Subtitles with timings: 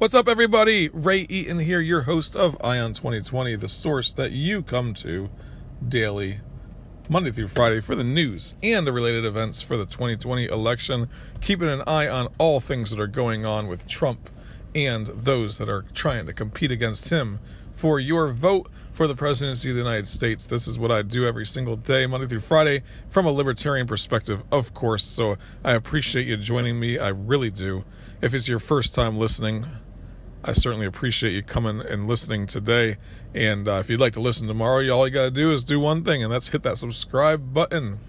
[0.00, 0.88] What's up, everybody?
[0.94, 5.28] Ray Eaton here, your host of Eye on 2020, the source that you come to
[5.86, 6.40] daily,
[7.10, 11.10] Monday through Friday, for the news and the related events for the 2020 election.
[11.42, 14.30] Keeping an eye on all things that are going on with Trump
[14.74, 17.38] and those that are trying to compete against him
[17.70, 20.46] for your vote for the presidency of the United States.
[20.46, 24.42] This is what I do every single day, Monday through Friday, from a libertarian perspective,
[24.50, 25.04] of course.
[25.04, 26.98] So I appreciate you joining me.
[26.98, 27.84] I really do.
[28.22, 29.66] If it's your first time listening,
[30.42, 32.96] I certainly appreciate you coming and listening today.
[33.34, 35.78] And uh, if you'd like to listen tomorrow, all you got to do is do
[35.78, 38.00] one thing, and that's hit that subscribe button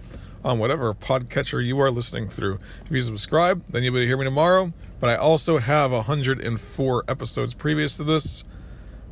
[0.44, 2.58] on whatever podcatcher you are listening through.
[2.86, 4.72] If you subscribe, then you'll be able to hear me tomorrow.
[5.02, 8.46] But I also have 104 episodes previous to this.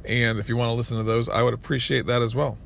[0.05, 2.57] And if you want to listen to those, I would appreciate that as well.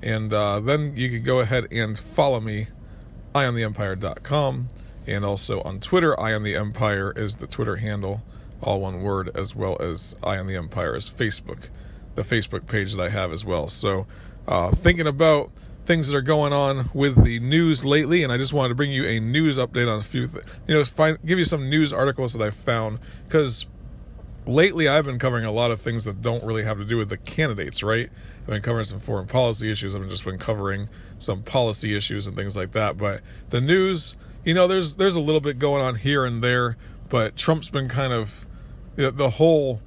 [0.00, 2.68] And uh, then you can go ahead and follow me,
[3.34, 4.68] eyeontheempire.com.
[5.08, 8.22] And also on Twitter, Eye on the Empire is the Twitter handle
[8.62, 11.68] all one word, as well as Eye on the Empire is Facebook,
[12.14, 13.68] the Facebook page that I have as well.
[13.68, 14.06] So,
[14.46, 15.50] uh, thinking about
[15.84, 18.92] things that are going on with the news lately, and I just wanted to bring
[18.92, 21.92] you a news update on a few, th- you know, find, give you some news
[21.92, 23.66] articles that I found because
[24.48, 27.10] lately I've been covering a lot of things that don't really have to do with
[27.10, 28.10] the candidates, right?
[28.40, 29.94] I've been covering some foreign policy issues.
[29.94, 30.88] I've just been covering
[31.18, 32.96] some policy issues and things like that.
[32.96, 36.76] But the news, you know, there's there's a little bit going on here and there,
[37.08, 38.46] but Trump's been kind of
[38.98, 39.80] the whole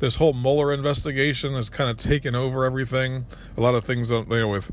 [0.00, 3.26] this whole Mueller investigation has kind of taken over everything.
[3.56, 4.72] A lot of things, you know, with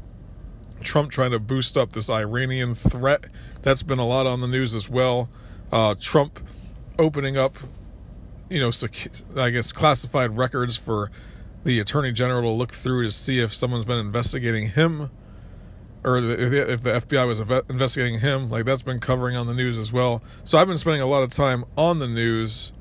[0.82, 3.26] Trump trying to boost up this Iranian threat,
[3.62, 5.30] that's been a lot on the news as well.
[5.72, 6.40] Uh, Trump
[6.98, 7.58] opening up,
[8.50, 8.72] you know,
[9.36, 11.12] I guess classified records for
[11.64, 15.10] the attorney general to look through to see if someone's been investigating him
[16.04, 18.50] or if the FBI was investigating him.
[18.50, 20.24] Like that's been covering on the news as well.
[20.46, 22.72] So I've been spending a lot of time on the news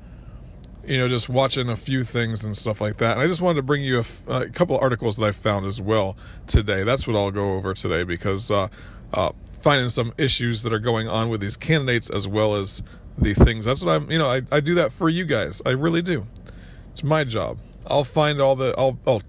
[0.87, 3.13] you know, just watching a few things and stuff like that.
[3.13, 5.81] And I just wanted to bring you a, a couple articles that I found as
[5.81, 6.15] well
[6.47, 6.83] today.
[6.83, 8.69] That's what I'll go over today because uh,
[9.13, 12.81] uh, finding some issues that are going on with these candidates as well as
[13.17, 13.65] the things.
[13.65, 15.61] That's what I'm, you know, I, I do that for you guys.
[15.65, 16.25] I really do.
[16.91, 17.57] It's my job.
[17.85, 19.23] I'll find all the, I'll, I'll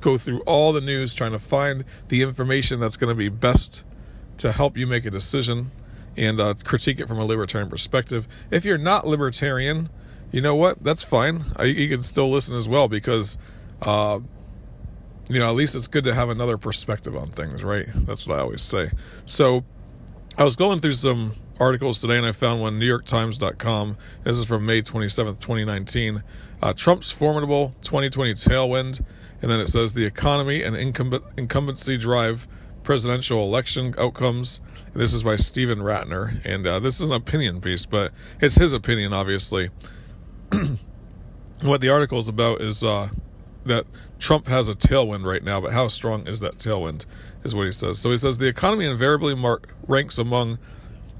[0.00, 3.84] go through all the news trying to find the information that's going to be best
[4.38, 5.70] to help you make a decision
[6.16, 8.26] and uh, critique it from a libertarian perspective.
[8.50, 9.90] If you're not libertarian,
[10.30, 10.82] you know what?
[10.82, 11.42] That's fine.
[11.56, 13.38] I, you can still listen as well because,
[13.82, 14.20] uh,
[15.28, 17.86] you know, at least it's good to have another perspective on things, right?
[17.94, 18.90] That's what I always say.
[19.26, 19.64] So
[20.36, 23.96] I was going through some articles today and I found one, NewYorkTimes.com.
[24.24, 26.22] This is from May 27th, 2019.
[26.62, 29.04] Uh, Trump's formidable 2020 tailwind.
[29.40, 32.48] And then it says the economy and incumbent, incumbency drive
[32.82, 34.60] presidential election outcomes.
[34.94, 36.44] This is by Steven Rattner.
[36.44, 39.70] And uh, this is an opinion piece, but it's his opinion, obviously.
[41.62, 43.08] what the article is about is uh,
[43.64, 43.86] that
[44.18, 47.06] Trump has a tailwind right now, but how strong is that tailwind?
[47.44, 47.98] Is what he says.
[47.98, 49.34] So he says the economy invariably
[49.86, 50.58] ranks among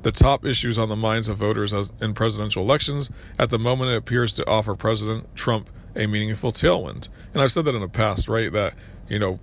[0.03, 3.11] the top issues on the minds of voters as, in presidential elections.
[3.39, 7.09] At the moment, it appears to offer President Trump a meaningful tailwind.
[7.33, 8.53] And I've said that in the past, right?
[8.53, 8.75] That
[9.09, 9.39] you know,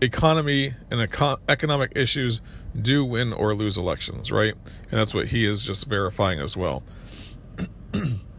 [0.00, 2.40] economy and econ- economic issues
[2.80, 4.54] do win or lose elections, right?
[4.90, 6.82] And that's what he is just verifying as well.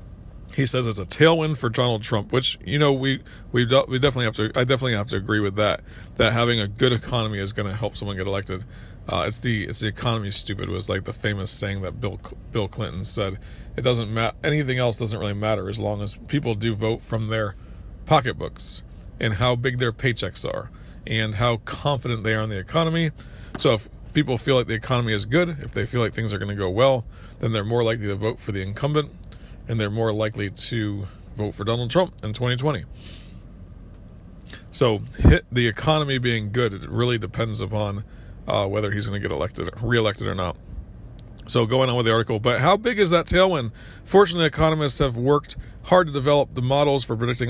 [0.53, 3.21] He says it's a tailwind for Donald Trump, which you know we
[3.51, 4.51] we we definitely have to.
[4.55, 5.81] I definitely have to agree with that.
[6.17, 8.63] That having a good economy is going to help someone get elected.
[9.07, 12.19] Uh, it's the it's the economy stupid was like the famous saying that Bill
[12.51, 13.39] Bill Clinton said.
[13.75, 14.37] It doesn't matter.
[14.43, 17.55] Anything else doesn't really matter as long as people do vote from their
[18.05, 18.83] pocketbooks
[19.19, 20.69] and how big their paychecks are
[21.07, 23.11] and how confident they are in the economy.
[23.57, 26.37] So if people feel like the economy is good, if they feel like things are
[26.37, 27.05] going to go well,
[27.39, 29.11] then they're more likely to vote for the incumbent
[29.67, 32.83] and they're more likely to vote for Donald Trump in 2020.
[34.71, 35.01] So,
[35.51, 38.03] the economy being good, it really depends upon
[38.47, 40.57] uh, whether he's going to get elected, reelected or not.
[41.45, 43.71] So going on with the article, but how big is that tailwind?
[44.05, 47.49] Fortunately, economists have worked hard to develop the models for predicting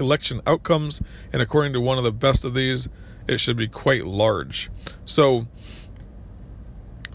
[0.00, 1.00] election outcomes,
[1.32, 2.88] and according to one of the best of these,
[3.28, 4.70] it should be quite large.
[5.04, 5.46] So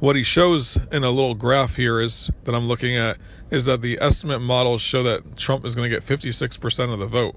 [0.01, 3.19] what he shows in a little graph here is that I'm looking at
[3.51, 7.05] is that the estimate models show that Trump is going to get 56% of the
[7.05, 7.35] vote.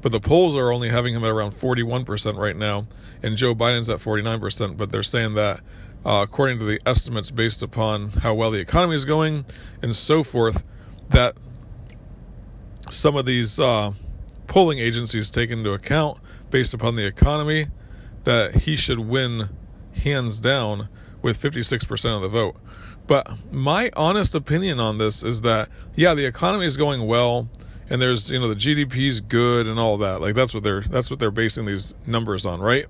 [0.00, 2.86] But the polls are only having him at around 41% right now,
[3.22, 4.78] and Joe Biden's at 49%.
[4.78, 5.60] But they're saying that,
[6.02, 9.44] uh, according to the estimates based upon how well the economy is going
[9.82, 10.64] and so forth,
[11.10, 11.36] that
[12.88, 13.92] some of these uh,
[14.46, 17.66] polling agencies take into account based upon the economy
[18.24, 19.50] that he should win
[19.92, 20.88] hands down
[21.22, 22.56] with 56% of the vote.
[23.06, 27.48] But my honest opinion on this is that, yeah, the economy is going well
[27.88, 30.20] and there's, you know, the GDP is good and all that.
[30.20, 32.86] Like that's what they're, that's what they're basing these numbers on, right?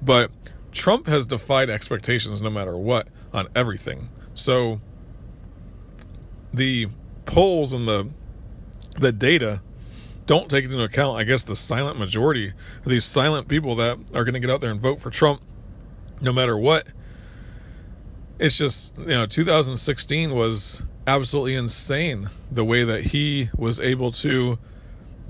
[0.00, 0.30] But
[0.70, 4.10] Trump has defied expectations no matter what on everything.
[4.32, 4.80] So
[6.52, 6.86] the
[7.26, 8.10] polls and the,
[8.96, 9.60] the data
[10.26, 12.48] don't take into account, I guess, the silent majority
[12.84, 15.42] of these silent people that are going to get out there and vote for Trump
[16.20, 16.86] no matter what
[18.44, 24.58] it's just you know 2016 was absolutely insane the way that he was able to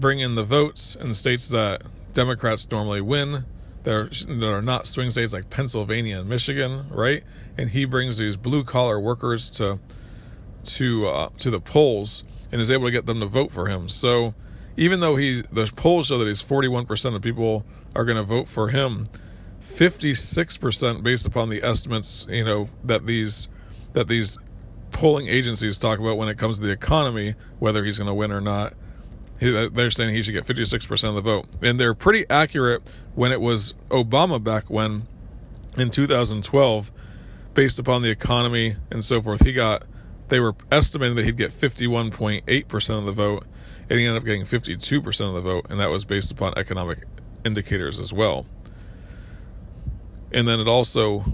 [0.00, 1.82] bring in the votes in states that
[2.12, 3.44] Democrats normally win
[3.84, 7.22] that are, that are not swing states like Pennsylvania and Michigan, right?
[7.56, 9.78] And he brings these blue collar workers to
[10.64, 13.88] to uh, to the polls and is able to get them to vote for him.
[13.88, 14.34] So
[14.76, 17.64] even though he the polls show that he's 41% of people
[17.94, 19.06] are going to vote for him,
[19.64, 23.48] 56% based upon the estimates, you know, that these
[23.94, 24.38] that these
[24.90, 28.30] polling agencies talk about when it comes to the economy, whether he's going to win
[28.30, 28.74] or not.
[29.40, 31.46] They're saying he should get 56% of the vote.
[31.60, 32.82] And they're pretty accurate
[33.14, 35.02] when it was Obama back when
[35.76, 36.92] in 2012
[37.54, 39.44] based upon the economy and so forth.
[39.44, 39.84] He got
[40.28, 43.44] they were estimating that he'd get 51.8% of the vote
[43.90, 47.04] and he ended up getting 52% of the vote and that was based upon economic
[47.44, 48.46] indicators as well
[50.34, 51.24] and then it also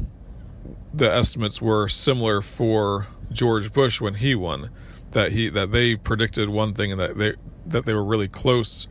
[0.93, 4.71] the estimates were similar for George Bush when he won
[5.13, 7.35] that he that they predicted one thing and that they
[7.67, 8.87] that they were really close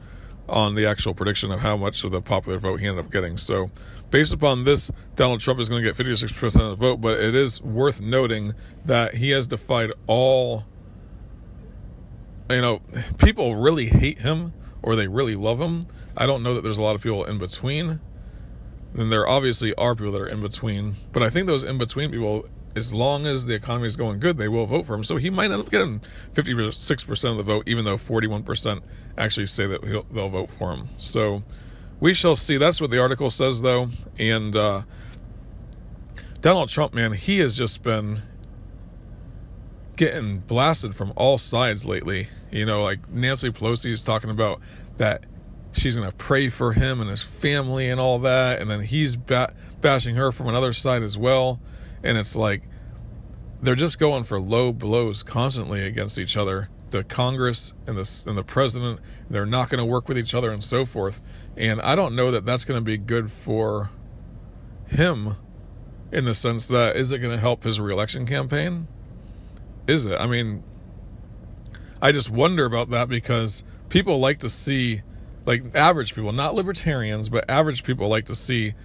[0.47, 3.37] on the actual prediction of how much of the popular vote he ended up getting.
[3.37, 3.69] So,
[4.09, 7.35] based upon this, Donald Trump is going to get 56% of the vote, but it
[7.35, 8.53] is worth noting
[8.83, 10.65] that he has defied all
[12.49, 12.81] you know,
[13.19, 15.85] people really hate him or they really love him.
[16.17, 17.99] I don't know that there's a lot of people in between
[18.93, 20.95] then there obviously are people that are in between.
[21.11, 22.45] But I think those in between people,
[22.75, 25.03] as long as the economy is going good, they will vote for him.
[25.03, 26.01] So he might end up getting
[26.33, 28.81] 56% of the vote, even though 41%
[29.17, 29.81] actually say that
[30.11, 30.87] they'll vote for him.
[30.97, 31.43] So
[31.99, 32.57] we shall see.
[32.57, 33.89] That's what the article says, though.
[34.17, 34.83] And uh,
[36.41, 38.21] Donald Trump, man, he has just been
[39.97, 42.27] getting blasted from all sides lately.
[42.51, 44.61] You know, like Nancy Pelosi is talking about
[44.97, 45.25] that
[45.71, 48.61] she's going to pray for him and his family and all that.
[48.61, 51.59] And then he's ba- bashing her from another side as well.
[52.03, 52.63] And it's like
[53.61, 56.69] they're just going for low blows constantly against each other.
[56.89, 58.99] The Congress and the, and the president,
[59.29, 61.21] they're not going to work with each other and so forth.
[61.55, 63.91] And I don't know that that's going to be good for
[64.87, 65.35] him
[66.11, 68.87] in the sense that is it going to help his reelection campaign?
[69.87, 70.19] Is it?
[70.19, 70.63] I mean,
[72.01, 75.01] I just wonder about that because people like to see
[75.49, 78.75] like average people, not libertarians, but average people like to see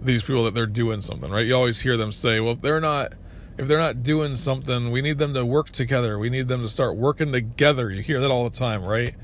[0.00, 1.46] these people that they're doing something, right?
[1.46, 3.12] You always hear them say, well, if they're not
[3.56, 6.18] if they're not doing something, we need them to work together.
[6.18, 7.88] We need them to start working together.
[7.88, 9.14] You hear that all the time, right?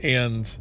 [0.00, 0.56] And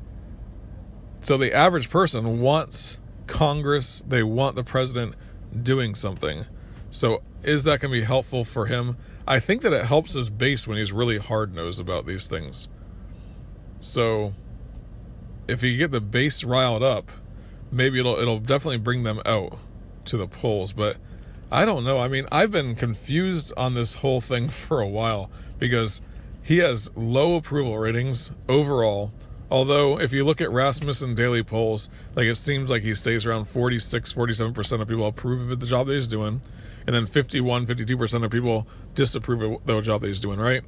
[1.22, 5.14] so the average person wants Congress, they want the president
[5.62, 6.48] doing something.
[6.90, 8.98] So is that going to be helpful for him?
[9.28, 12.68] I think that it helps his base when he's really hard nosed about these things.
[13.78, 14.34] So
[15.48, 17.12] if you get the base riled up,
[17.72, 19.58] maybe it'll it'll definitely bring them out
[20.06, 20.74] to the polls.
[20.74, 20.98] But
[21.52, 22.00] I don't know.
[22.00, 26.02] I mean, I've been confused on this whole thing for a while because
[26.42, 29.14] he has low approval ratings overall.
[29.50, 33.46] Although, if you look at Rasmussen daily polls, like it seems like he stays around
[33.46, 36.42] 46, 47% of people approve of the job that he's doing,
[36.88, 40.64] and then 51, 52% of people disapprove of the job that he's doing, right?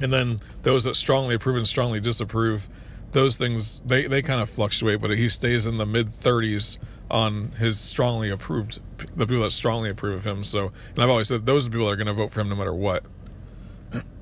[0.00, 2.68] And then those that strongly approve and strongly disapprove,
[3.12, 6.78] those things they, they kind of fluctuate, but he stays in the mid 30s
[7.10, 8.80] on his strongly approved
[9.16, 10.44] the people that strongly approve of him.
[10.44, 12.74] So, and I've always said those people are going to vote for him no matter
[12.74, 13.04] what.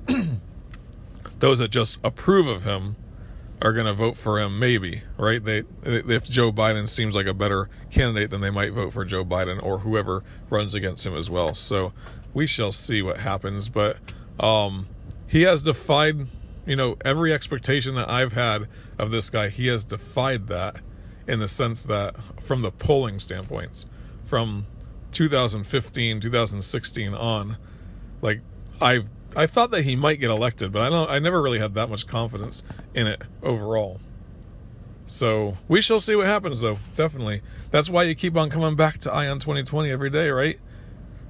[1.39, 2.95] those that just approve of him
[3.61, 7.33] are going to vote for him maybe right they if joe biden seems like a
[7.33, 11.29] better candidate then they might vote for joe biden or whoever runs against him as
[11.29, 11.91] well so
[12.33, 13.69] we shall see what happens.
[13.69, 13.97] But
[14.39, 14.87] um,
[15.27, 16.21] he has defied,
[16.69, 18.67] you know, every expectation that I've had
[18.99, 19.49] of this guy.
[19.49, 20.81] He has defied that
[21.27, 23.87] in the sense that, from the polling standpoints,
[24.21, 24.67] from
[25.11, 27.57] 2015, 2016 on,
[28.21, 28.41] like
[28.79, 31.09] I've I thought that he might get elected, but I don't.
[31.09, 33.99] I never really had that much confidence in it overall.
[35.05, 36.77] So we shall see what happens, though.
[36.95, 40.59] Definitely, that's why you keep on coming back to Eye on 2020 every day, right?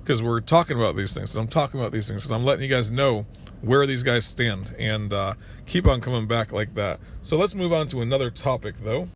[0.04, 1.38] Because we're talking about these things.
[1.38, 3.26] I'm talking about these things I'm letting you guys know
[3.62, 5.34] where these guys stand, and uh,
[5.66, 7.00] keep on coming back like that.
[7.22, 9.10] So let's move on to another topic, though.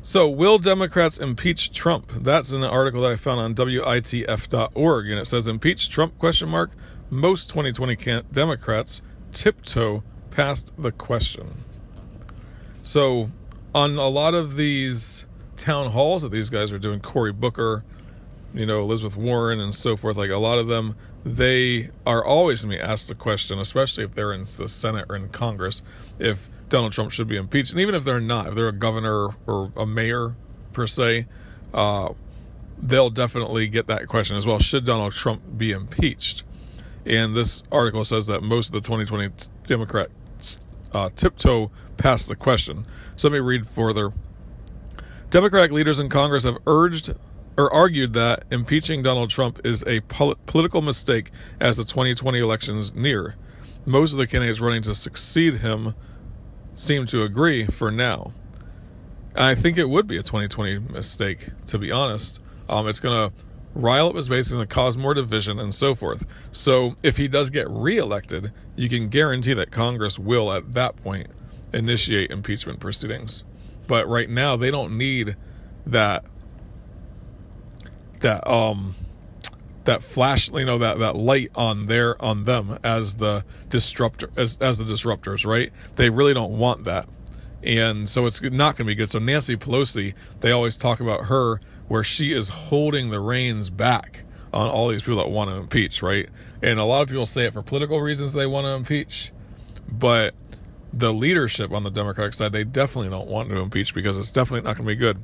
[0.00, 2.10] So, will Democrats impeach Trump?
[2.10, 6.48] That's in an article that I found on WITF.org, and it says impeach Trump question
[6.48, 6.70] mark
[7.10, 9.02] most 2020 Democrats
[9.32, 11.64] tiptoe past the question.
[12.82, 13.30] So,
[13.74, 15.26] on a lot of these
[15.56, 17.84] town halls that these guys are doing, Cory Booker,
[18.54, 20.96] you know, Elizabeth Warren, and so forth, like a lot of them,
[21.34, 25.06] they are always going to be asked the question, especially if they're in the Senate
[25.08, 25.82] or in Congress,
[26.18, 27.72] if Donald Trump should be impeached.
[27.72, 30.36] And even if they're not, if they're a governor or a mayor
[30.72, 31.26] per se,
[31.74, 32.10] uh,
[32.78, 34.58] they'll definitely get that question as well.
[34.58, 36.44] Should Donald Trump be impeached?
[37.04, 39.30] And this article says that most of the 2020
[39.64, 40.60] Democrats
[40.92, 42.84] uh, tiptoe past the question.
[43.16, 44.12] So let me read further.
[45.30, 47.14] Democratic leaders in Congress have urged
[47.58, 52.94] or argued that impeaching Donald Trump is a pol- political mistake as the 2020 elections
[52.94, 53.34] near.
[53.84, 55.94] Most of the candidates running to succeed him
[56.76, 58.32] seem to agree for now.
[59.34, 62.40] And I think it would be a 2020 mistake, to be honest.
[62.68, 63.36] Um, it's going to
[63.74, 66.26] rile up his base and cause more division and so forth.
[66.52, 71.28] So if he does get reelected, you can guarantee that Congress will, at that point,
[71.72, 73.42] initiate impeachment proceedings.
[73.88, 75.36] But right now, they don't need
[75.86, 76.24] that
[78.20, 78.94] that um
[79.84, 84.58] that flash you know that that light on their on them as the disruptor as
[84.58, 87.08] as the disruptors right they really don't want that
[87.62, 91.26] and so it's not going to be good so Nancy Pelosi they always talk about
[91.26, 95.56] her where she is holding the reins back on all these people that want to
[95.56, 96.28] impeach, right?
[96.62, 99.32] And a lot of people say it for political reasons they want to impeach,
[99.90, 100.34] but
[100.92, 104.66] the leadership on the Democratic side, they definitely don't want to impeach because it's definitely
[104.66, 105.18] not going to be good.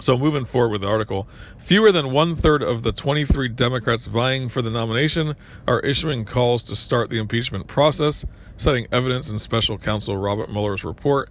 [0.00, 1.28] So, moving forward with the article,
[1.58, 5.34] fewer than one third of the 23 Democrats vying for the nomination
[5.66, 8.24] are issuing calls to start the impeachment process,
[8.56, 11.30] citing evidence in special counsel Robert Mueller's report.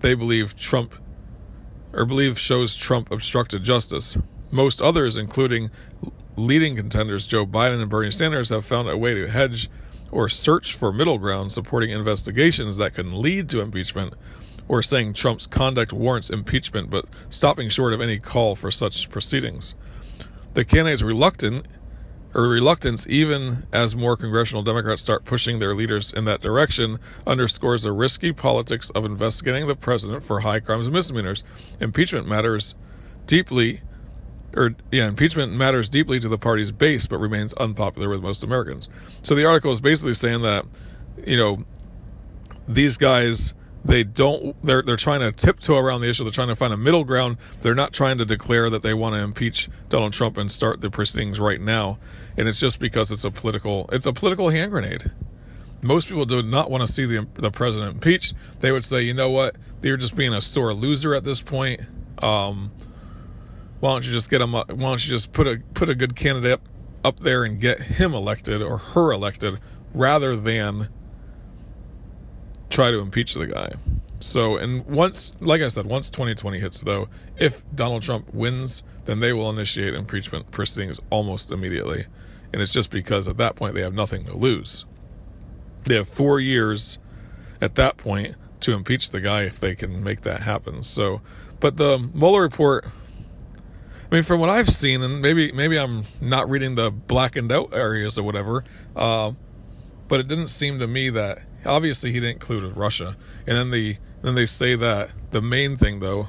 [0.00, 0.94] They believe Trump
[1.92, 4.18] or believe shows Trump obstructed justice.
[4.50, 5.70] Most others, including
[6.36, 9.68] leading contenders Joe Biden and Bernie Sanders, have found a way to hedge
[10.10, 14.14] or search for middle ground supporting investigations that can lead to impeachment,
[14.70, 19.74] or saying Trump's conduct warrants impeachment but stopping short of any call for such proceedings.
[20.54, 21.66] The candidates reluctant
[22.36, 27.82] or reluctance, even as more congressional Democrats start pushing their leaders in that direction, underscores
[27.82, 31.42] the risky politics of investigating the president for high crimes and misdemeanors.
[31.80, 32.76] Impeachment matters
[33.26, 33.80] deeply,
[34.54, 38.88] or yeah, impeachment matters deeply to the party's base, but remains unpopular with most Americans.
[39.24, 40.64] So the article is basically saying that,
[41.26, 41.64] you know,
[42.68, 46.24] these guys they don't they're they're trying to tiptoe around the issue.
[46.24, 47.38] They're trying to find a middle ground.
[47.60, 50.90] They're not trying to declare that they want to impeach Donald Trump and start the
[50.90, 51.98] proceedings right now.
[52.36, 55.10] And it's just because it's a political it's a political hand grenade.
[55.82, 58.34] Most people do not want to see the the president impeached.
[58.60, 59.56] They would say you know what?
[59.80, 61.80] They're just being a sore loser at this point.
[62.22, 62.70] Um,
[63.80, 66.14] why don't you just get him why don't you just put a put a good
[66.14, 66.62] candidate up,
[67.02, 69.58] up there and get him elected or her elected
[69.94, 70.88] rather than
[72.70, 73.72] try to impeach the guy.
[74.20, 77.08] So, and once, like I said, once 2020 hits, though,
[77.38, 82.06] if Donald Trump wins, then they will initiate impeachment proceedings almost immediately.
[82.52, 84.84] And it's just because at that point they have nothing to lose.
[85.84, 86.98] They have four years
[87.60, 90.82] at that point to impeach the guy if they can make that happen.
[90.82, 91.22] So,
[91.58, 92.86] but the Mueller report,
[94.10, 97.72] I mean, from what I've seen, and maybe maybe I'm not reading the blackened out
[97.72, 99.32] areas or whatever, uh,
[100.08, 103.16] but it didn't seem to me that obviously he didn't include with Russia.
[103.46, 106.26] And then the then they say that the main thing though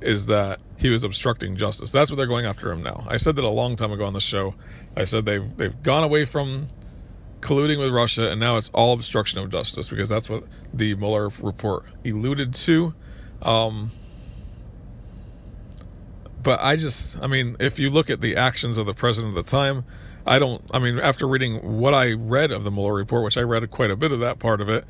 [0.00, 1.90] is that he was obstructing justice.
[1.90, 3.04] That's what they're going after him now.
[3.08, 4.54] I said that a long time ago on the show.
[4.96, 6.68] I said they've they've gone away from
[7.40, 11.30] colluding with Russia and now it's all obstruction of justice because that's what the Mueller
[11.40, 12.94] report alluded to.
[13.42, 13.92] Um,
[16.42, 19.44] but I just, I mean, if you look at the actions of the president at
[19.44, 19.84] the time,
[20.28, 23.42] I don't, I mean, after reading what I read of the Mueller report, which I
[23.42, 24.84] read quite a bit of that part of it,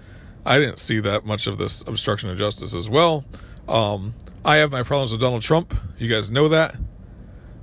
[0.45, 3.25] I didn't see that much of this obstruction of justice as well.
[3.69, 4.15] Um,
[4.45, 5.75] I have my problems with Donald Trump.
[5.99, 6.75] You guys know that.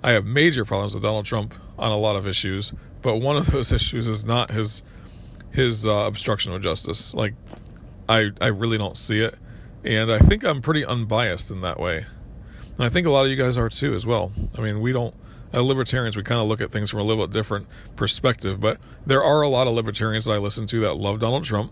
[0.03, 3.47] I have major problems with Donald Trump on a lot of issues, but one of
[3.51, 4.83] those issues is not his
[5.51, 7.13] his uh, obstruction of justice.
[7.13, 7.33] Like,
[8.07, 9.35] I I really don't see it,
[9.83, 12.05] and I think I'm pretty unbiased in that way,
[12.77, 14.31] and I think a lot of you guys are too as well.
[14.57, 15.15] I mean, we don't.
[15.55, 18.77] As libertarians, we kind of look at things from a little bit different perspective, but
[19.05, 21.71] there are a lot of libertarians that I listen to that love Donald Trump,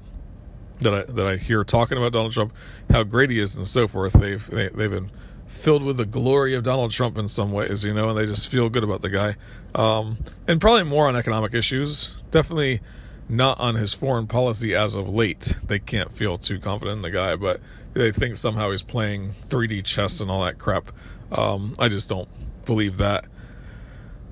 [0.79, 2.53] that I that I hear talking about Donald Trump,
[2.89, 4.13] how great he is, and so forth.
[4.13, 5.11] They've they, they've been
[5.47, 8.47] filled with the glory of Donald Trump in some ways, you know, and they just
[8.47, 9.35] feel good about the guy.
[9.75, 12.15] Um, and probably more on economic issues.
[12.31, 12.79] Definitely
[13.27, 15.57] not on his foreign policy as of late.
[15.65, 17.59] They can't feel too confident in the guy, but
[17.93, 20.91] they think somehow he's playing 3D chess and all that crap.
[21.31, 22.29] Um, I just don't
[22.65, 23.25] believe that.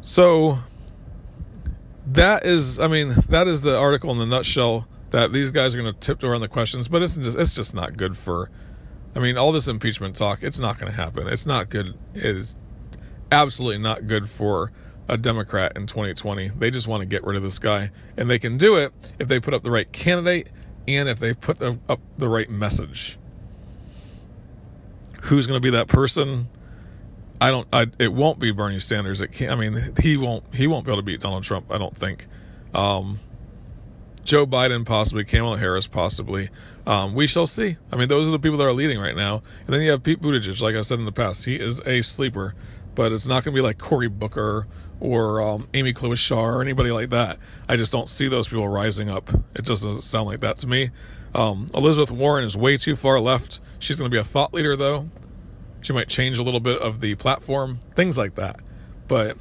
[0.01, 0.59] So
[2.07, 4.87] that is, I mean, that is the article in the nutshell.
[5.11, 7.75] That these guys are going to tiptoe around the questions, but it's just it's just
[7.75, 8.49] not good for.
[9.13, 11.27] I mean, all this impeachment talk, it's not going to happen.
[11.27, 11.95] It's not good.
[12.13, 12.55] It is
[13.29, 14.71] absolutely not good for
[15.09, 16.49] a Democrat in 2020.
[16.49, 19.27] They just want to get rid of this guy, and they can do it if
[19.27, 20.47] they put up the right candidate
[20.87, 23.17] and if they put up the right message.
[25.23, 26.47] Who's going to be that person?
[27.41, 27.67] I don't.
[27.73, 29.19] I, it won't be Bernie Sanders.
[29.19, 29.51] It can't.
[29.51, 30.43] I mean, he won't.
[30.53, 31.71] He won't be able to beat Donald Trump.
[31.71, 32.27] I don't think.
[32.75, 33.19] Um,
[34.23, 36.49] Joe Biden possibly, Kamala Harris possibly.
[36.85, 37.77] Um, we shall see.
[37.91, 39.41] I mean, those are the people that are leading right now.
[39.65, 41.45] And then you have Pete Buttigieg, like I said in the past.
[41.45, 42.53] He is a sleeper,
[42.93, 44.67] but it's not going to be like Cory Booker
[44.99, 47.39] or um, Amy Klobuchar or anybody like that.
[47.67, 49.29] I just don't see those people rising up.
[49.55, 50.91] It just doesn't sound like that to me.
[51.33, 53.59] Um, Elizabeth Warren is way too far left.
[53.79, 55.09] She's going to be a thought leader, though.
[55.81, 58.59] She might change a little bit of the platform, things like that.
[59.07, 59.37] But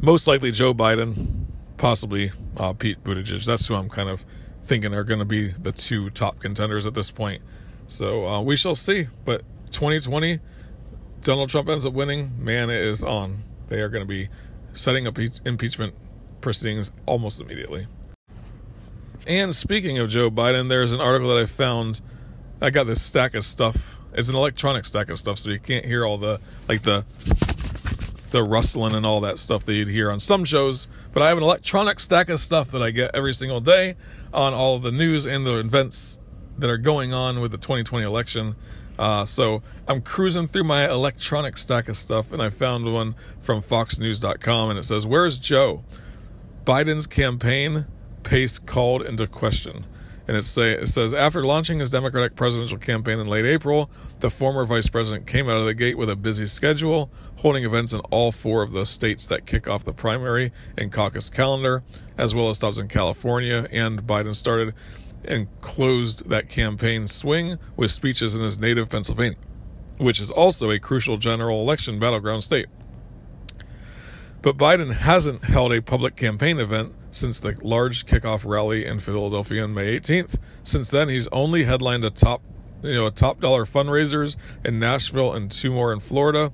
[0.00, 1.46] most likely Joe Biden,
[1.76, 3.44] possibly uh, Pete Buttigieg.
[3.44, 4.24] That's who I'm kind of
[4.62, 7.42] thinking are going to be the two top contenders at this point.
[7.86, 9.08] So uh, we shall see.
[9.24, 10.40] But 2020,
[11.20, 12.32] Donald Trump ends up winning.
[12.42, 14.28] Man, it is on they are going to be
[14.72, 15.94] setting up impeachment
[16.40, 17.86] proceedings almost immediately.
[19.26, 22.02] And speaking of Joe Biden, there's an article that I found.
[22.60, 23.98] I got this stack of stuff.
[24.14, 27.04] It's an electronic stack of stuff, so you can't hear all the like the
[28.30, 30.88] the rustling and all that stuff that you'd hear on some shows.
[31.12, 33.94] But I have an electronic stack of stuff that I get every single day
[34.32, 36.18] on all the news and the events
[36.58, 38.56] that are going on with the 2020 election.
[38.98, 43.62] Uh, so I'm cruising through my electronic stack of stuff, and I found one from
[43.62, 45.84] FoxNews.com, and it says, "Where's Joe?
[46.64, 47.86] Biden's campaign
[48.22, 49.84] pace called into question."
[50.26, 54.30] And it, say, it says, after launching his Democratic presidential campaign in late April, the
[54.30, 58.00] former vice president came out of the gate with a busy schedule, holding events in
[58.10, 61.82] all four of the states that kick off the primary and caucus calendar,
[62.16, 63.68] as well as stops in California.
[63.70, 64.72] And Biden started
[65.26, 69.36] and closed that campaign swing with speeches in his native Pennsylvania,
[69.98, 72.66] which is also a crucial general election battleground state.
[74.40, 79.62] But Biden hasn't held a public campaign event since the large kickoff rally in Philadelphia
[79.62, 80.38] on May 18th.
[80.64, 82.42] Since then, he's only headlined a top,
[82.82, 86.52] you know, a top dollar fundraisers in Nashville and two more in Florida.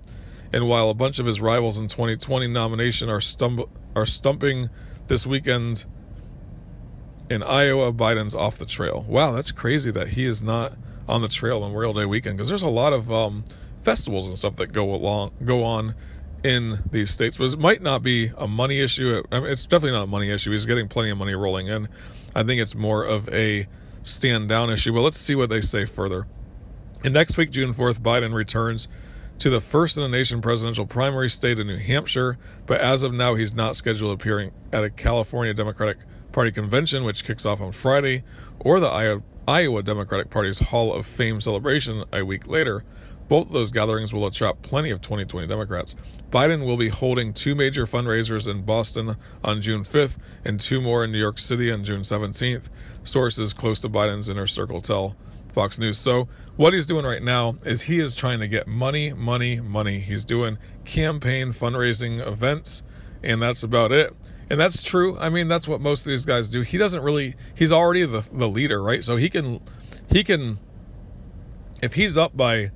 [0.52, 4.68] And while a bunch of his rivals in 2020 nomination are stump- are stumping
[5.08, 5.86] this weekend
[7.30, 9.06] in Iowa, Biden's off the trail.
[9.08, 10.74] Wow, that's crazy that he is not
[11.08, 13.44] on the trail on Memorial Day weekend because there's a lot of um,
[13.82, 15.94] festivals and stuff that go along go on
[16.42, 17.37] in these states.
[17.37, 19.22] But it might not be a money issue.
[19.31, 20.50] I mean, it's definitely not a money issue.
[20.50, 21.88] He's getting plenty of money rolling in.
[22.35, 23.66] I think it's more of a
[24.03, 24.92] stand down issue.
[24.92, 26.26] But let's see what they say further.
[27.05, 28.88] And next week, June 4th, Biden returns
[29.38, 32.38] to the first in the nation presidential primary state in New Hampshire.
[32.66, 35.98] But as of now, he's not scheduled appearing at a California Democratic
[36.33, 38.22] Party convention, which kicks off on Friday,
[38.59, 42.85] or the Iowa Democratic Party's Hall of Fame celebration a week later.
[43.30, 45.94] Both of those gatherings will attract plenty of 2020 Democrats.
[46.30, 49.14] Biden will be holding two major fundraisers in Boston
[49.44, 52.70] on June 5th and two more in New York City on June 17th.
[53.04, 55.14] Sources close to Biden's inner circle tell
[55.52, 55.96] Fox News.
[55.96, 60.00] So, what he's doing right now is he is trying to get money, money, money.
[60.00, 62.82] He's doing campaign fundraising events,
[63.22, 64.12] and that's about it
[64.50, 65.16] and that's true.
[65.18, 66.62] I mean, that's what most of these guys do.
[66.62, 67.36] He doesn't really.
[67.54, 69.04] He's already the the leader, right?
[69.04, 69.60] So he can,
[70.10, 70.58] he can.
[71.80, 72.72] If he's up by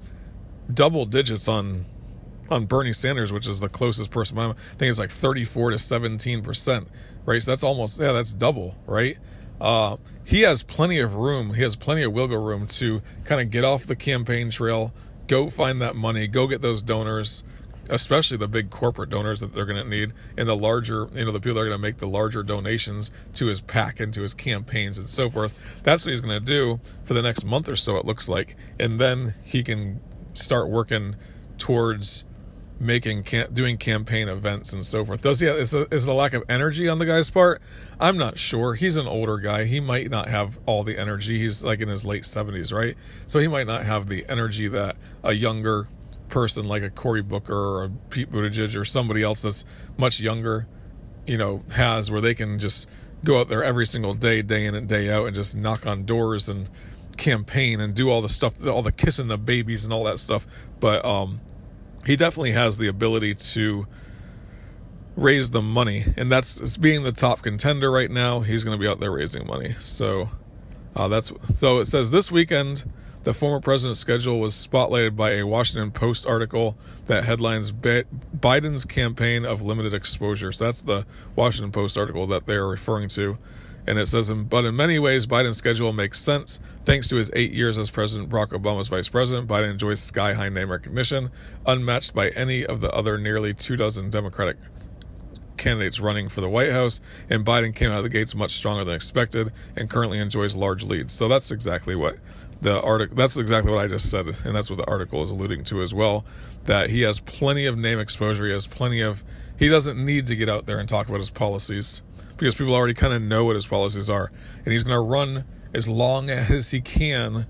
[0.72, 1.87] double digits on
[2.50, 5.79] on Bernie Sanders, which is the closest person, I think it's like thirty four to
[5.79, 6.88] seventeen percent,
[7.24, 7.42] right?
[7.42, 9.18] So that's almost yeah, that's double, right?
[9.61, 11.55] Uh, he has plenty of room.
[11.55, 14.92] He has plenty of wiggle room to kind of get off the campaign trail,
[15.27, 17.44] go find that money, go get those donors,
[17.88, 21.33] especially the big corporate donors that they're going to need and the larger, you know,
[21.33, 24.22] the people that are going to make the larger donations to his PAC and to
[24.22, 25.59] his campaigns and so forth.
[25.83, 28.57] That's what he's going to do for the next month or so, it looks like.
[28.79, 30.00] And then he can
[30.34, 31.16] start working
[31.58, 32.24] towards
[32.80, 35.22] making cam- doing campaign events and so forth.
[35.22, 35.46] Does he?
[35.46, 37.62] Have, is, a, is it a lack of energy on the guy's part?
[37.98, 38.74] I'm not sure.
[38.74, 39.64] He's an older guy.
[39.64, 41.38] He might not have all the energy.
[41.38, 42.96] He's like in his late 70s, right?
[43.26, 45.88] So he might not have the energy that a younger
[46.28, 49.64] person like a Cory Booker or a Pete Buttigieg or somebody else that's
[49.96, 50.66] much younger,
[51.26, 52.88] you know, has where they can just
[53.24, 56.04] go out there every single day, day in and day out, and just knock on
[56.04, 56.68] doors and
[57.16, 60.46] campaign and do all the stuff, all the kissing the babies and all that stuff.
[60.81, 61.40] But um,
[62.07, 63.87] he definitely has the ability to
[65.16, 68.40] raise the money, and that's it's being the top contender right now.
[68.40, 69.74] He's going to be out there raising money.
[69.79, 70.31] So
[70.96, 72.85] uh, that's so it says this weekend.
[73.24, 79.46] The former president's schedule was spotlighted by a Washington Post article that headlines Biden's campaign
[79.46, 80.53] of limited exposure.
[80.53, 83.38] So that's the Washington Post article that they're referring to.
[83.86, 86.58] And it says, but in many ways, Biden's schedule makes sense.
[86.84, 90.48] Thanks to his eight years as President Barack Obama's vice president, Biden enjoys sky high
[90.48, 91.30] name recognition,
[91.66, 94.56] unmatched by any of the other nearly two dozen Democratic
[95.56, 97.00] candidates running for the White House.
[97.28, 100.82] And Biden came out of the gates much stronger than expected and currently enjoys large
[100.82, 101.12] leads.
[101.12, 102.16] So that's exactly what
[102.62, 104.26] the article, that's exactly what I just said.
[104.44, 106.24] And that's what the article is alluding to as well.
[106.64, 108.46] That he has plenty of name exposure.
[108.46, 109.24] He has plenty of,
[109.58, 112.00] he doesn't need to get out there and talk about his policies
[112.36, 114.30] because people already kind of know what his policies are.
[114.64, 117.46] And he's going to run as long as he can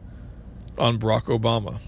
[0.79, 1.79] on Barack Obama.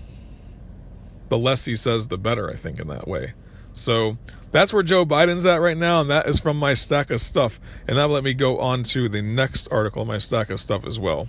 [1.28, 3.32] The less he says, the better, I think, in that way.
[3.72, 4.16] So
[4.52, 7.61] that's where Joe Biden's at right now, and that is from my stack of stuff.
[7.87, 10.87] And that let me go on to the next article in my stack of stuff
[10.87, 11.28] as well.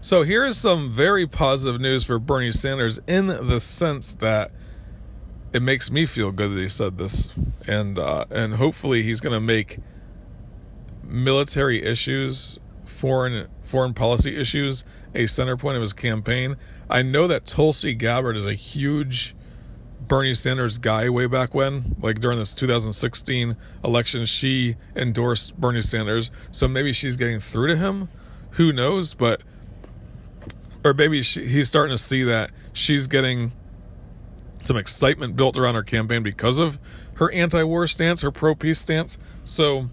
[0.00, 4.50] So here is some very positive news for Bernie Sanders in the sense that
[5.52, 7.32] it makes me feel good that he said this,
[7.66, 9.78] and uh, and hopefully he's going to make
[11.02, 16.56] military issues, foreign foreign policy issues, a center point of his campaign.
[16.88, 19.34] I know that Tulsi Gabbard is a huge
[20.06, 26.30] Bernie Sanders guy way back when, like during this 2016 election, she endorsed Bernie Sanders.
[26.52, 28.08] So maybe she's getting through to him.
[28.52, 29.14] Who knows?
[29.14, 29.42] But
[30.84, 33.50] or maybe she, he's starting to see that she's getting
[34.66, 36.78] some excitement built around her campaign because of
[37.14, 39.18] her anti war stance, her pro peace stance.
[39.44, 39.90] So,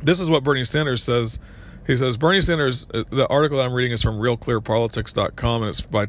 [0.00, 1.38] this is what Bernie Sanders says.
[1.86, 5.82] He says, Bernie Sanders, uh, the article that I'm reading is from realclearpolitics.com and it's
[5.82, 6.06] by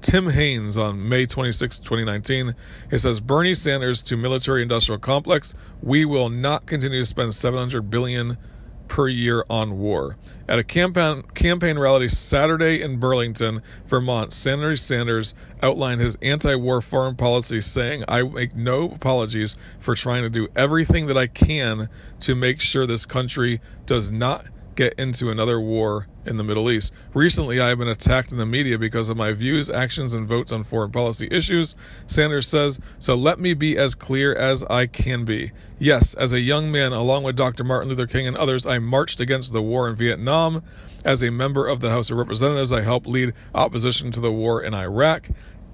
[0.00, 2.54] Tim Haines on May 26, 2019.
[2.90, 5.54] It says, Bernie Sanders to military industrial complex.
[5.82, 8.38] We will not continue to spend 700 billion
[8.88, 10.16] per year on war.
[10.48, 16.80] At a campaign, campaign rally Saturday in Burlington, Vermont, Senator Sanders outlined his anti war
[16.80, 21.88] foreign policy, saying, I make no apologies for trying to do everything that I can
[22.20, 26.92] to make sure this country does not get into another war in the Middle East.
[27.14, 30.52] Recently, I have been attacked in the media because of my views, actions, and votes
[30.52, 31.74] on foreign policy issues,
[32.06, 35.52] Sanders says, so let me be as clear as I can be.
[35.78, 37.64] Yes, as a young man, along with Dr.
[37.64, 40.62] Martin Luther King and others, I marched against the war in Vietnam.
[41.04, 44.62] As a member of the House of Representatives, I helped lead opposition to the war
[44.62, 45.28] in Iraq.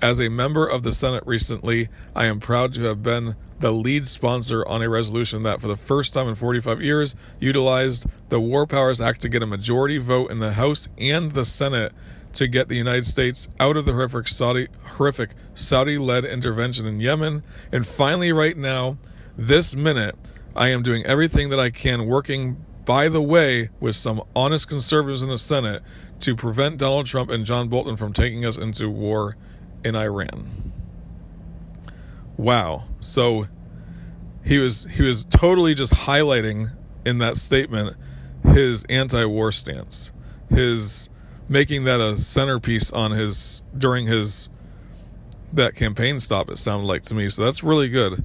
[0.05, 4.07] As a member of the Senate recently, I am proud to have been the lead
[4.07, 8.67] sponsor on a resolution that, for the first time in 45 years, utilized the War
[8.67, 11.95] Powers Act to get a majority vote in the House and the Senate
[12.35, 17.43] to get the United States out of the horrific Saudi horrific Saudi-led intervention in Yemen.
[17.73, 18.99] And finally, right now,
[19.39, 20.17] this minute,
[20.55, 25.23] I am doing everything that I can, working by the way with some honest conservatives
[25.23, 25.83] in the Senate
[26.21, 29.39] to prevent Donald Trump and John Bolton from taking us into war
[29.85, 30.73] in Iran.
[32.37, 32.85] Wow.
[33.01, 33.47] So
[34.45, 36.71] he was he was totally just highlighting
[37.05, 37.97] in that statement
[38.43, 40.13] his anti-war stance,
[40.51, 41.09] his
[41.49, 44.49] making that a centerpiece on his during his
[45.53, 46.51] that campaign stop.
[46.51, 48.25] It sounded like to me, so that's really good.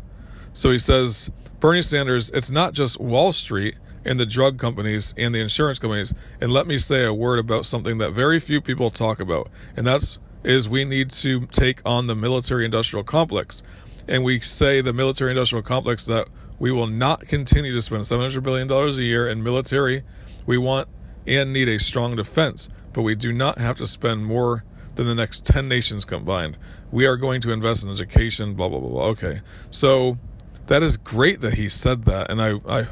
[0.53, 5.35] So he says Bernie Sanders, it's not just Wall Street and the drug companies and
[5.35, 6.13] the insurance companies.
[6.41, 9.85] And let me say a word about something that very few people talk about, and
[9.85, 13.63] that's is we need to take on the military industrial complex
[14.09, 18.43] and we say the military industrial complex that we will not continue to spend $700
[18.43, 20.03] billion a year in military.
[20.45, 20.89] We want
[21.27, 24.63] and need a strong defense, but we do not have to spend more
[24.95, 26.57] than the next 10 nations combined.
[26.91, 29.05] We are going to invest in education, blah, blah, blah, blah.
[29.09, 29.41] Okay.
[29.69, 30.17] So
[30.65, 32.31] that is great that he said that.
[32.31, 32.87] And I, I,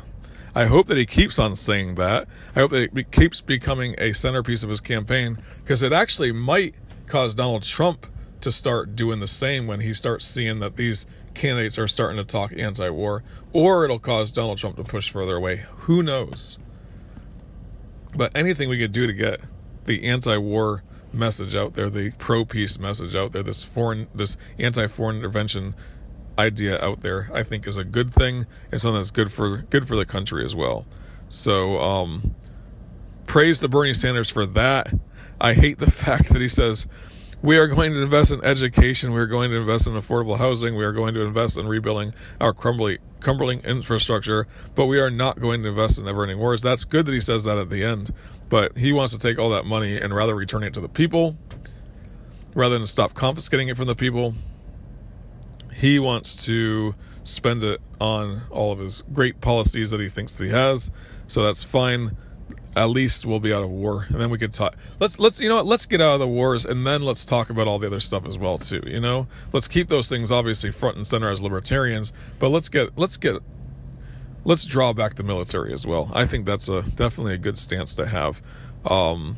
[0.54, 2.28] I hope that he keeps on saying that.
[2.56, 6.76] I hope that it keeps becoming a centerpiece of his campaign because it actually might
[7.08, 8.06] cause Donald Trump
[8.42, 12.24] to start doing the same when he starts seeing that these candidates are starting to
[12.24, 15.66] talk anti war, or it'll cause Donald Trump to push further away.
[15.80, 16.58] Who knows?
[18.16, 19.42] But anything we could do to get
[19.86, 24.38] the anti war message out there, the pro peace message out there, this foreign, this
[24.60, 25.76] anti foreign intervention
[26.38, 28.46] idea out there, I think is a good thing.
[28.72, 30.86] It's something that's good for good for the country as well.
[31.30, 32.36] So, um,
[33.26, 34.94] praise to Bernie Sanders for that.
[35.40, 36.88] I hate the fact that he says
[37.42, 39.14] we are going to invest in education.
[39.14, 40.76] We are going to invest in affordable housing.
[40.76, 44.48] We are going to invest in rebuilding our crumbling, crumbling infrastructure.
[44.74, 46.62] But we are not going to invest in never-ending wars.
[46.62, 48.12] That's good that he says that at the end.
[48.50, 51.38] But he wants to take all that money and rather return it to the people,
[52.56, 54.34] rather than stop confiscating it from the people.
[55.74, 60.46] He wants to spend it on all of his great policies that he thinks that
[60.46, 60.90] he has.
[61.28, 62.18] So that's fine
[62.78, 64.76] at least we'll be out of war and then we could talk.
[65.00, 65.66] Let's let's you know what?
[65.66, 68.26] Let's get out of the wars and then let's talk about all the other stuff
[68.26, 69.28] as well too you know?
[69.52, 73.42] Let's keep those things obviously front and center as libertarians but let's get let's get
[74.46, 76.12] let's draw back the military as well.
[76.14, 78.44] I think that's a definitely a good stance to have.
[78.86, 79.38] Um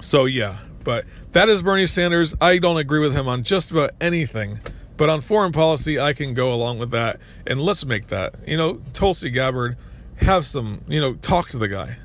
[0.00, 2.34] so yeah but that is bernie sanders.
[2.42, 4.60] I don't agree with him on just about anything
[4.98, 8.34] but on foreign policy i can go along with that and let's make that.
[8.46, 9.78] You know tulsi gabbard
[10.16, 11.96] have some you know talk to the guy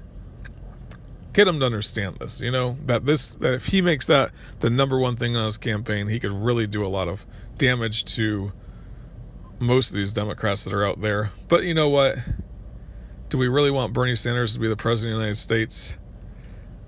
[1.34, 4.70] get him to understand this, you know, that this that if he makes that the
[4.70, 7.26] number one thing on his campaign, he could really do a lot of
[7.58, 8.54] damage to
[9.60, 11.32] most of these Democrats that are out there.
[11.48, 12.18] But you know what?
[13.30, 15.98] Do we really want Bernie Sanders to be the president of the United States?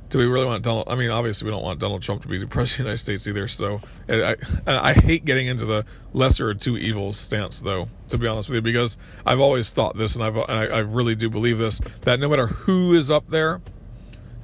[0.10, 0.88] Do we really want Donald?
[0.88, 2.98] I mean, obviously, we don't want Donald Trump to be the president of the United
[3.00, 3.48] States either.
[3.48, 4.36] So, I,
[4.68, 7.90] I, I hate getting into the lesser of two evils stance, though.
[8.10, 10.80] To be honest with you, because I've always thought this, and I've and I, I
[10.80, 13.62] really do believe this that no matter who is up there,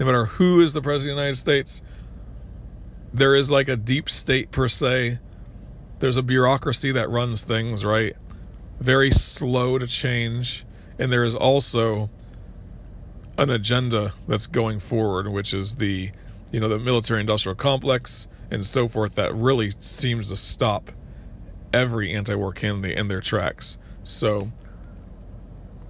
[0.02, 1.84] no matter who is the president of the United States,
[3.14, 5.20] there is like a deep state per se.
[6.00, 8.18] There's a bureaucracy that runs things, right?
[8.80, 10.66] Very slow to change.
[10.98, 12.10] And there is also
[13.38, 16.10] an agenda that's going forward, which is the,
[16.52, 20.90] you know, the military industrial complex and so forth that really seems to stop
[21.72, 23.78] every anti war candidate in their tracks.
[24.02, 24.52] So,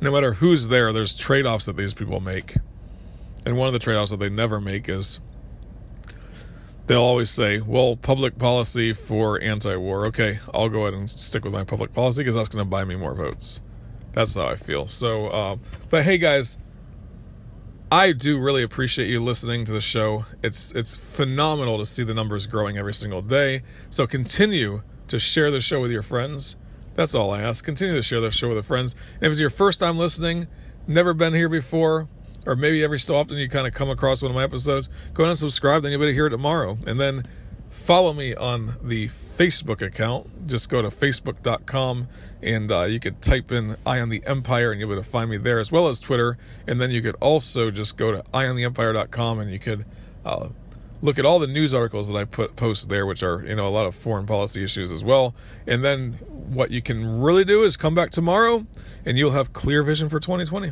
[0.02, 2.56] no matter who's there, there's trade offs that these people make.
[3.45, 5.19] And one of the trade offs that they never make is
[6.88, 10.06] they'll always say, well, public policy for anti war.
[10.08, 12.84] Okay, I'll go ahead and stick with my public policy because that's going to buy
[12.84, 13.62] me more votes.
[14.13, 14.88] That's how I feel.
[14.88, 15.58] So, uh,
[15.89, 16.58] but hey, guys.
[17.93, 20.23] I do really appreciate you listening to the show.
[20.41, 23.63] It's it's phenomenal to see the numbers growing every single day.
[23.89, 26.56] So continue to share the show with your friends.
[26.95, 27.65] That's all I ask.
[27.65, 28.95] Continue to share the show with your friends.
[29.15, 30.47] And if it's your first time listening,
[30.88, 32.08] never been here before,
[32.45, 35.23] or maybe every so often you kind of come across one of my episodes, go
[35.23, 36.77] ahead and subscribe, then you'll be able to hear it tomorrow.
[36.86, 37.23] And then
[37.69, 40.47] follow me on the Facebook account.
[40.47, 42.08] Just go to facebook.com
[42.41, 45.10] and uh, you could type in Eye on the Empire and you'll be able to
[45.10, 46.38] find me there, as well as Twitter.
[46.67, 49.86] And then you could also just go to eyeontheempire.com and you could
[50.25, 50.49] uh,
[51.01, 53.67] look at all the news articles that I put post there, which are you know
[53.67, 55.34] a lot of foreign policy issues as well.
[55.65, 58.65] And then what you can really do is come back tomorrow,
[59.06, 60.71] and you'll have clear vision for 2020.